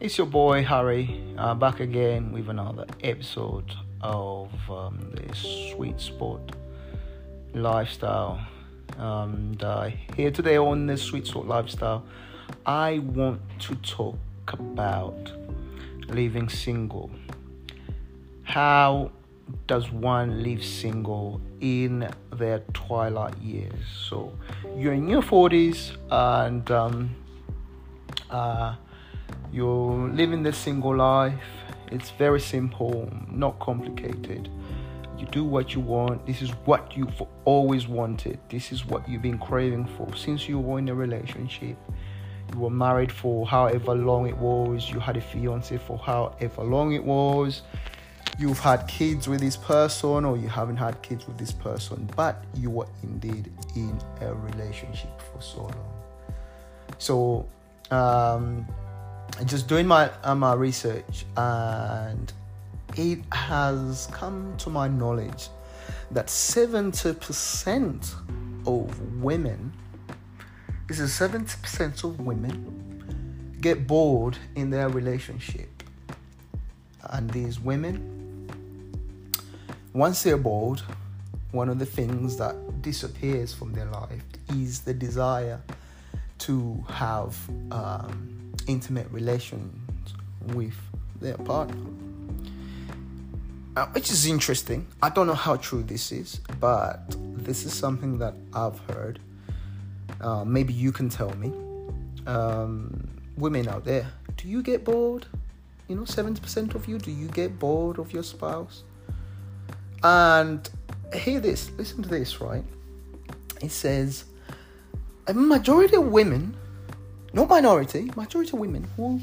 [0.00, 6.40] It's your boy Harry, uh, back again with another episode of um, the Sweet Sport
[7.52, 8.40] Lifestyle.
[8.96, 12.02] And uh, here today on the Sweet Sport Lifestyle,
[12.64, 15.32] I want to talk about
[16.08, 17.10] living single.
[18.44, 19.12] How
[19.66, 23.84] does one live single in their twilight years?
[24.08, 24.32] So
[24.78, 27.10] you're in your 40s and um,
[28.30, 28.76] uh,
[29.52, 31.34] you're living the single life.
[31.90, 34.48] It's very simple, not complicated.
[35.18, 36.24] You do what you want.
[36.26, 38.38] This is what you've always wanted.
[38.48, 41.76] This is what you've been craving for since you were in a relationship.
[42.52, 44.90] You were married for however long it was.
[44.90, 47.62] You had a fiance for however long it was.
[48.38, 52.42] You've had kids with this person, or you haven't had kids with this person, but
[52.54, 55.92] you were indeed in a relationship for so long.
[56.96, 57.46] So,
[57.90, 58.66] um,
[59.44, 62.32] just doing my uh, my research and
[62.96, 65.48] it has come to my knowledge
[66.10, 68.14] that 70%
[68.66, 69.72] of women
[70.88, 75.68] this is 70% of women get bored in their relationship.
[77.04, 78.48] And these women
[79.92, 80.82] once they're bored
[81.52, 84.24] one of the things that disappears from their life
[84.54, 85.60] is the desire
[86.38, 87.36] to have
[87.70, 88.39] um,
[88.70, 90.14] intimate relations
[90.54, 90.76] with
[91.20, 91.76] their partner.
[93.92, 94.86] Which is interesting.
[95.02, 99.18] I don't know how true this is, but this is something that I've heard.
[100.20, 101.52] Uh, maybe you can tell me.
[102.26, 105.26] Um, women out there, do you get bored?
[105.88, 108.84] You know, 70% of you, do you get bored of your spouse?
[110.02, 110.68] And
[111.14, 112.64] hear this, listen to this, right?
[113.62, 114.24] It says,
[115.26, 116.56] a majority of women
[117.32, 119.20] no minority, majority of women who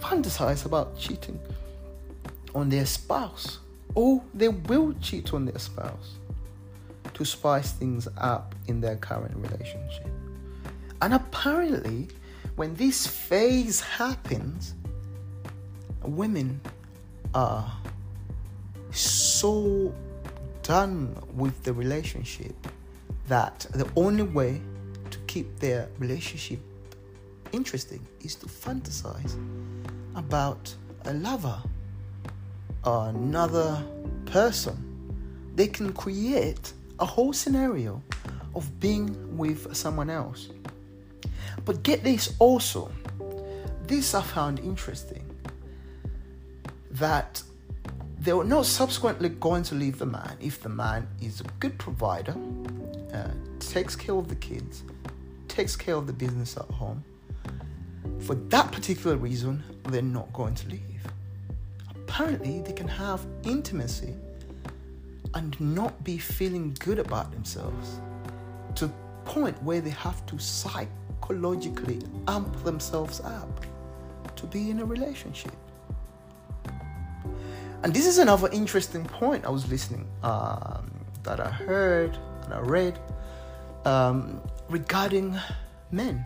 [0.00, 1.38] fantasize about cheating
[2.54, 3.58] on their spouse
[3.94, 6.16] or they will cheat on their spouse
[7.14, 10.08] to spice things up in their current relationship.
[11.00, 12.08] And apparently,
[12.56, 14.74] when this phase happens,
[16.02, 16.60] women
[17.34, 17.70] are
[18.90, 19.94] so
[20.62, 22.54] done with the relationship
[23.28, 24.60] that the only way
[25.36, 26.58] keep their relationship
[27.52, 29.34] interesting is to fantasize
[30.14, 30.74] about
[31.04, 31.58] a lover
[32.84, 33.84] or another
[34.24, 34.76] person.
[35.54, 38.02] They can create a whole scenario
[38.54, 40.48] of being with someone else.
[41.66, 42.90] But get this also,
[43.86, 45.26] this I found interesting
[46.92, 47.42] that
[48.18, 51.76] they were not subsequently going to leave the man if the man is a good
[51.78, 52.34] provider,
[53.12, 53.28] uh,
[53.60, 54.82] takes care of the kids,
[55.56, 57.02] takes care of the business at home,
[58.18, 61.02] for that particular reason, they're not going to leave.
[61.94, 64.14] Apparently, they can have intimacy
[65.32, 68.00] and not be feeling good about themselves
[68.74, 68.92] to the
[69.24, 73.64] point where they have to psychologically amp themselves up
[74.36, 75.56] to be in a relationship.
[77.82, 80.90] And this is another interesting point I was listening um,
[81.22, 82.98] that I heard and I read.
[83.86, 85.38] Um, regarding
[85.90, 86.24] men.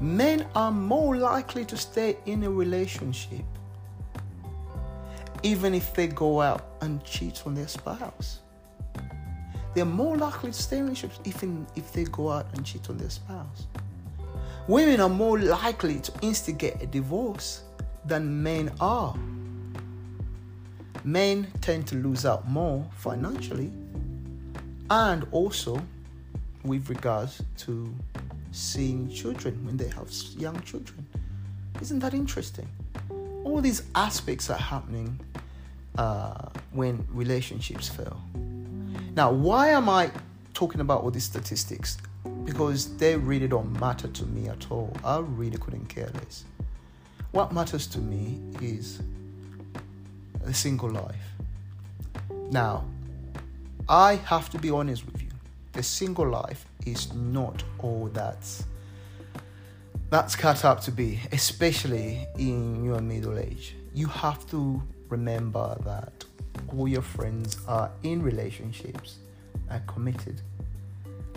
[0.00, 3.44] Men are more likely to stay in a relationship
[5.42, 8.40] even if they go out and cheat on their spouse.
[9.74, 12.96] They're more likely to stay in relationships even if they go out and cheat on
[12.96, 13.66] their spouse.
[14.66, 17.62] Women are more likely to instigate a divorce
[18.04, 19.14] than men are.
[21.04, 23.70] Men tend to lose out more financially
[24.90, 25.80] and also
[26.66, 27.94] with regards to
[28.52, 31.06] seeing children when they have young children.
[31.80, 32.68] Isn't that interesting?
[33.44, 35.20] All these aspects are happening
[35.98, 38.20] uh, when relationships fail.
[39.14, 40.10] Now, why am I
[40.54, 41.98] talking about all these statistics?
[42.44, 44.94] Because they really don't matter to me at all.
[45.04, 46.44] I really couldn't care less.
[47.32, 49.00] What matters to me is
[50.44, 51.26] a single life.
[52.50, 52.84] Now,
[53.88, 55.25] I have to be honest with you
[55.76, 58.38] a single life is not all that
[60.08, 63.74] that's cut up to be, especially in your middle age.
[63.92, 66.24] You have to remember that
[66.68, 69.16] all your friends are in relationships,
[69.68, 70.40] are committed,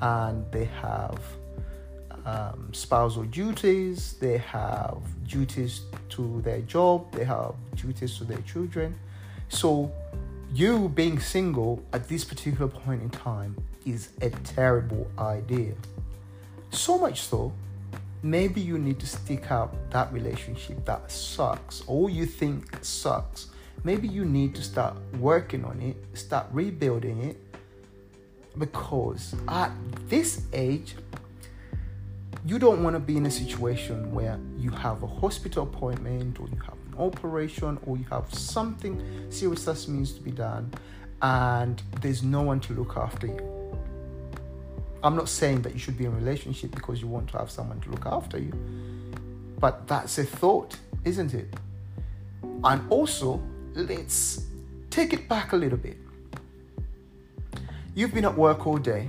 [0.00, 1.20] and they have
[2.24, 4.96] um, spousal duties, they have
[5.28, 8.98] duties to their job, they have duties to their children.
[9.50, 9.92] So,
[10.54, 15.74] you being single at this particular point in time is a terrible idea.
[16.70, 17.52] So much so
[18.22, 23.48] maybe you need to stick out that relationship that sucks or you think sucks.
[23.82, 27.36] Maybe you need to start working on it, start rebuilding it
[28.56, 29.72] because at
[30.08, 30.94] this age,
[32.46, 36.46] you don't want to be in a situation where you have a hospital appointment or
[36.46, 40.72] you have operation or you have something serious that needs to be done
[41.22, 43.78] and there's no one to look after you.
[45.02, 47.50] I'm not saying that you should be in a relationship because you want to have
[47.50, 48.52] someone to look after you,
[49.58, 51.54] but that's a thought, isn't it?
[52.62, 53.42] And also,
[53.74, 54.46] let's
[54.90, 55.98] take it back a little bit.
[57.94, 59.08] You've been at work all day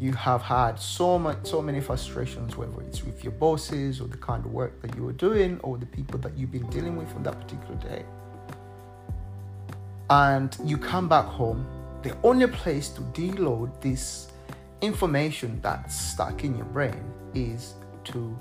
[0.00, 4.16] you have had so much so many frustrations whether it's with your bosses or the
[4.16, 7.14] kind of work that you were doing or the people that you've been dealing with
[7.14, 8.02] on that particular day.
[10.08, 11.66] And you come back home
[12.02, 14.30] the only place to deload this
[14.80, 17.04] information that's stuck in your brain
[17.34, 17.74] is
[18.04, 18.34] to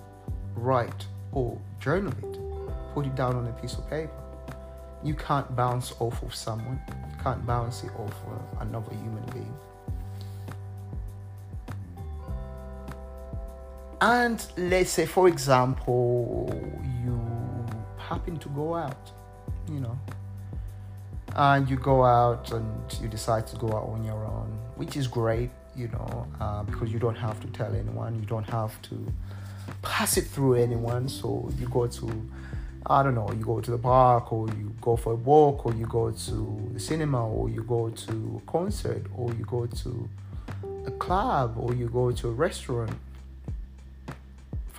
[0.55, 2.39] write or journal it
[2.93, 4.13] put it down on a piece of paper.
[5.03, 9.53] You can't bounce off of someone you can't bounce it off of another human being
[14.01, 16.49] And let's say, for example,
[17.03, 17.19] you
[17.97, 19.11] happen to go out,
[19.69, 19.99] you know,
[21.35, 25.05] and you go out and you decide to go out on your own, which is
[25.05, 29.11] great, you know, uh, because you don't have to tell anyone, you don't have to
[29.81, 31.09] pass it through anyone.
[31.09, 32.29] So you go to,
[32.85, 35.73] I don't know, you go to the park or you go for a walk or
[35.73, 40.09] you go to the cinema or you go to a concert or you go to
[40.85, 42.91] a club or you go to a restaurant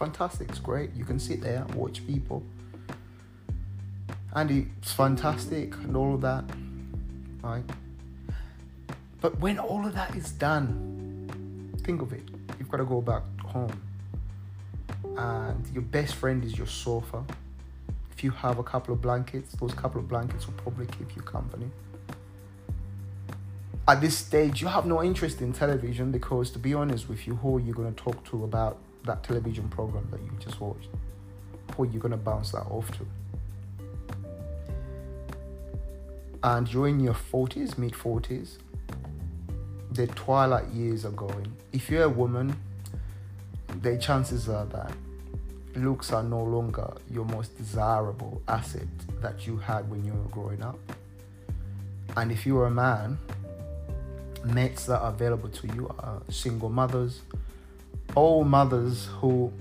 [0.00, 0.48] fantastic.
[0.48, 0.90] It's great.
[0.96, 2.42] You can sit there and watch people.
[4.32, 6.44] And it's fantastic and all of that.
[7.42, 7.62] Right?
[9.20, 12.22] But when all of that is done, think of it.
[12.58, 13.78] You've got to go back home.
[15.18, 17.22] And your best friend is your sofa.
[18.12, 21.20] If you have a couple of blankets, those couple of blankets will probably keep you
[21.20, 21.70] company.
[23.86, 27.34] At this stage, you have no interest in television because, to be honest with you,
[27.34, 30.88] who are you going to talk to about that television program that you just watched?
[31.76, 33.06] Who are you going to bounce that off to?
[36.42, 38.58] And you're in your 40s, mid 40s,
[39.92, 41.52] the twilight years are going.
[41.72, 42.56] If you're a woman,
[43.82, 44.92] the chances are that
[45.76, 48.88] looks are no longer your most desirable asset
[49.20, 50.78] that you had when you were growing up.
[52.16, 53.18] And if you're a man,
[54.44, 57.20] mates that are available to you are single mothers,
[58.14, 59.52] all mothers who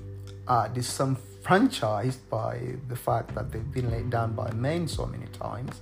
[0.47, 5.81] are disenfranchised by the fact that they've been laid down by men so many times.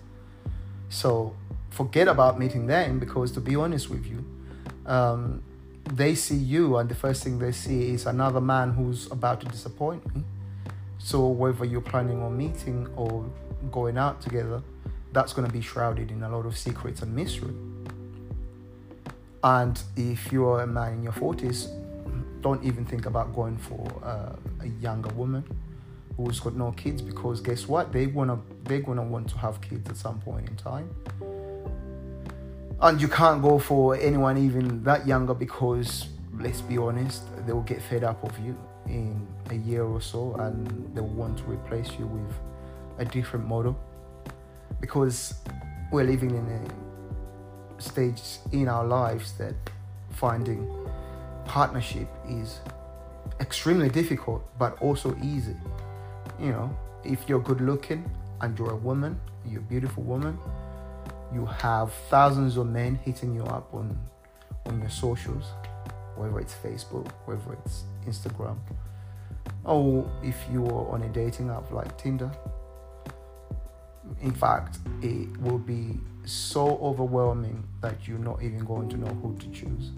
[0.89, 1.35] So
[1.69, 4.23] forget about meeting them because, to be honest with you,
[4.85, 5.43] um,
[5.93, 9.47] they see you, and the first thing they see is another man who's about to
[9.47, 10.23] disappoint me.
[10.97, 13.25] So, whether you're planning on meeting or
[13.71, 14.61] going out together,
[15.13, 17.53] that's going to be shrouded in a lot of secrets and mystery.
[19.43, 21.69] And if you're a man in your 40s,
[22.47, 25.43] don't even think about going for uh, a younger woman
[26.15, 27.91] who's got no kids because guess what?
[27.91, 30.89] They wanna they're gonna want to have kids at some point in time.
[32.79, 36.07] And you can't go for anyone even that younger because
[36.39, 38.55] let's be honest they'll get fed up of you
[38.87, 40.55] in a year or so and
[40.93, 42.33] they'll want to replace you with
[42.99, 43.75] a different model.
[44.79, 45.33] Because
[45.91, 49.55] we're living in a stage in our lives that
[50.11, 50.61] finding
[51.47, 52.59] partnership is
[53.39, 55.55] extremely difficult but also easy.
[56.39, 58.09] You know, if you're good looking
[58.41, 60.37] and you're a woman, you're a beautiful woman,
[61.33, 63.97] you have thousands of men hitting you up on
[64.65, 65.45] on your socials,
[66.17, 68.57] whether it's Facebook, whether it's Instagram,
[69.63, 72.29] or if you are on a dating app like Tinder.
[74.21, 79.37] In fact, it will be so overwhelming that you're not even going to know who
[79.37, 79.91] to choose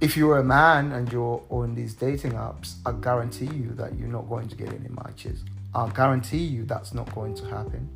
[0.00, 4.08] if you're a man and you're on these dating apps, I guarantee you that you're
[4.08, 5.42] not going to get any matches.
[5.74, 7.88] I guarantee you that's not going to happen.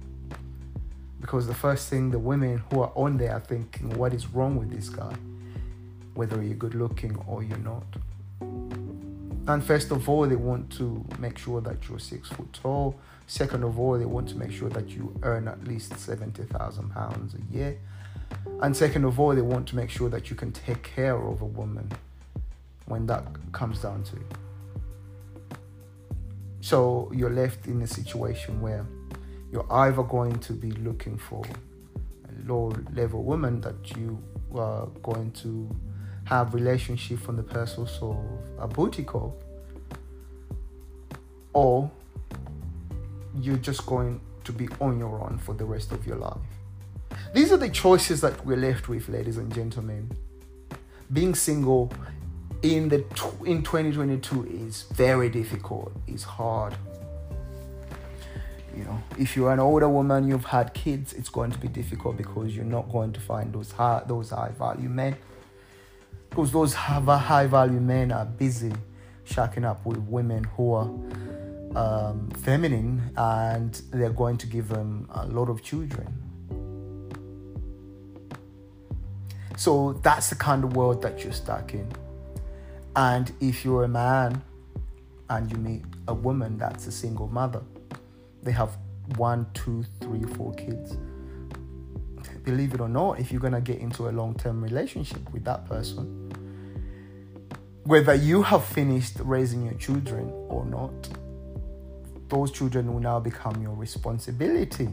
[1.21, 4.57] Because the first thing the women who are on there are thinking, what is wrong
[4.57, 5.15] with this guy?
[6.15, 7.87] Whether you're good looking or you're not.
[9.47, 12.99] And first of all, they want to make sure that you're six foot tall.
[13.29, 16.91] Second of all, they want to make sure that you earn at least seventy thousand
[16.91, 17.79] pounds a year.
[18.63, 21.43] And second of all, they want to make sure that you can take care of
[21.43, 21.91] a woman
[22.87, 25.57] when that comes down to it.
[26.61, 28.87] So you're left in a situation where
[29.51, 34.23] you're either going to be looking for a low level woman that you
[34.55, 35.69] are going to
[36.25, 38.17] have relationship from the purpose of
[38.61, 39.37] a booty call,
[41.53, 41.91] or
[43.35, 46.39] you're just going to be on your own for the rest of your life.
[47.33, 50.11] These are the choices that we're left with, ladies and gentlemen.
[51.11, 51.91] Being single
[52.63, 52.99] in the
[53.47, 55.93] in 2022 is very difficult.
[56.07, 56.75] It's hard.
[58.77, 62.19] You know, if you're an older woman, you've had kids, it's going to be difficult
[62.19, 65.17] because you're not going to find those high those high value men.
[66.29, 68.73] Because those high value men are busy
[69.27, 70.91] shacking up with women who are
[71.77, 76.22] um, feminine and they're going to give them a lot of children.
[79.57, 81.91] So that's the kind of world that you're stuck in.
[82.97, 84.43] And if you're a man
[85.31, 87.63] and you meet a woman that's a single mother,
[88.43, 88.77] they have
[89.17, 90.97] one, two, three, four kids.
[92.45, 95.67] Believe it or not, if you're gonna get into a long term relationship with that
[95.69, 96.31] person,
[97.85, 101.09] whether you have finished raising your children or not,
[102.29, 104.89] those children will now become your responsibility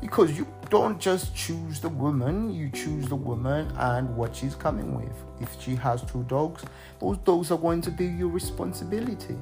[0.00, 4.92] because you don't just choose the woman, you choose the woman and what she's coming
[4.92, 5.14] with.
[5.40, 6.64] If she has two dogs,
[7.00, 9.36] those dogs are going to be your responsibility.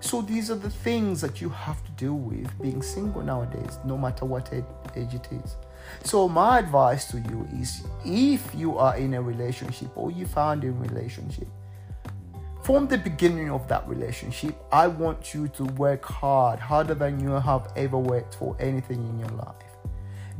[0.00, 3.98] So these are the things that you have to deal with being single nowadays, no
[3.98, 5.56] matter what age it is.
[6.04, 10.64] So my advice to you is if you are in a relationship or you found
[10.64, 11.48] a relationship,
[12.62, 17.32] from the beginning of that relationship, I want you to work hard, harder than you
[17.32, 19.65] have ever worked for anything in your life.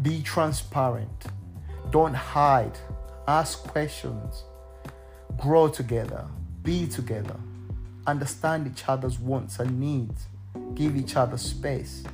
[0.02, 1.26] Be transparent.
[1.90, 2.78] Don't hide.
[3.26, 4.44] Ask questions.
[5.38, 6.26] Grow together.
[6.62, 7.36] Be together.
[8.06, 10.26] Understand each other's wants and needs.
[10.74, 12.04] Give each other space.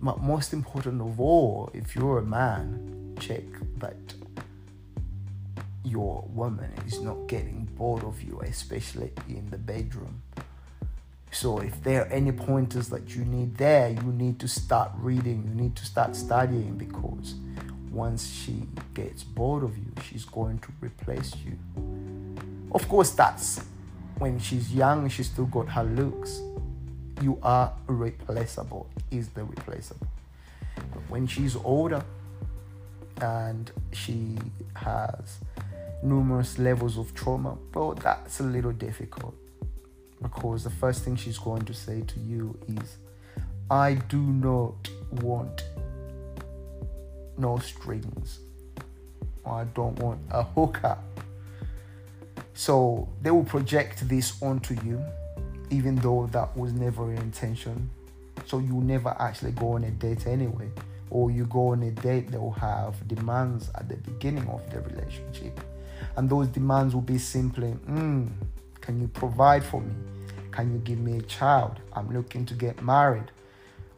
[0.00, 3.44] But most important of all, if you're a man, check
[3.78, 3.96] that
[5.82, 10.22] your woman is not getting bored of you, especially in the bedroom.
[11.30, 15.44] So if there are any pointers that you need there, you need to start reading,
[15.46, 17.34] you need to start studying because
[17.90, 18.62] once she
[18.94, 21.58] gets bored of you, she's going to replace you.
[22.72, 23.64] Of course, that's
[24.18, 26.40] when she's young, she's still got her looks.
[27.22, 30.06] You are replaceable, is the replaceable.
[30.76, 32.02] But when she's older
[33.20, 34.38] and she
[34.74, 35.38] has
[36.02, 39.34] numerous levels of trauma, well, that's a little difficult
[40.22, 42.96] because the first thing she's going to say to you is,
[43.70, 44.88] I do not
[45.22, 45.64] want
[47.36, 48.40] no strings.
[49.46, 51.02] I don't want a hookup.
[52.54, 55.02] So they will project this onto you,
[55.70, 57.90] even though that was never your intention.
[58.46, 60.70] So you never actually go on a date anyway.
[61.10, 65.60] Or you go on a date, they'll have demands at the beginning of the relationship.
[66.16, 68.28] And those demands will be simply, mm,
[68.88, 69.92] can you provide for me?
[70.50, 71.78] Can you give me a child?
[71.92, 73.30] I'm looking to get married.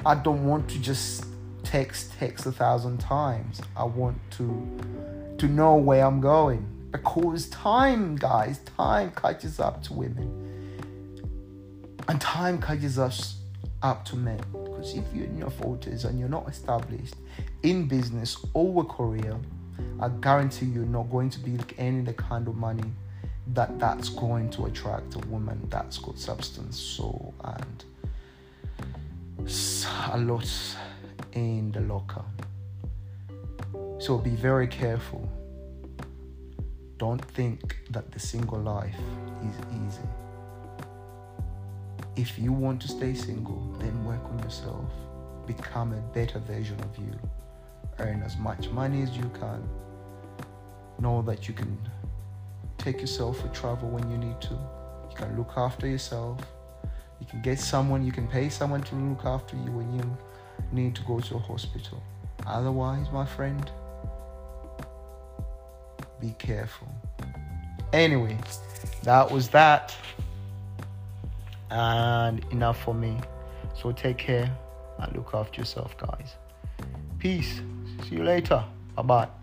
[0.05, 1.27] I don't want to just
[1.63, 3.61] text text a thousand times.
[3.77, 4.49] I want to
[5.39, 10.29] to know where I'm going because time, guys, time catches up to women,
[12.09, 13.37] and time catches us
[13.83, 14.41] up to men.
[14.51, 17.15] Because if you're in your forties and you're not established
[17.63, 19.39] in business or a career,
[20.01, 22.91] I guarantee you're not going to be earning the kind of money
[23.55, 27.85] that that's going to attract a woman that's got substance so and
[30.13, 30.49] a lot
[31.33, 32.25] in the locker.
[33.99, 35.29] So be very careful.
[36.99, 38.95] Don't think that the single life
[39.49, 39.55] is
[39.87, 40.09] easy.
[42.17, 44.91] If you want to stay single then work on yourself.
[45.47, 47.19] Become a better version of you.
[47.99, 49.69] Earn as much money as you can.
[51.01, 51.77] Know that you can
[52.81, 54.55] take yourself for travel when you need to.
[54.55, 56.41] You can look after yourself.
[57.21, 60.17] You can get someone, you can pay someone to look after you when you
[60.73, 62.03] need to go to a hospital.
[62.47, 63.71] Otherwise, my friend,
[66.21, 66.89] be careful.
[67.93, 68.39] Anyway,
[69.03, 69.95] that was that.
[71.71, 73.19] And enough for me.
[73.81, 74.51] So take care
[74.99, 76.35] and look after yourself, guys.
[77.19, 77.61] Peace.
[78.09, 78.65] See you later.
[78.97, 79.40] Bye bye.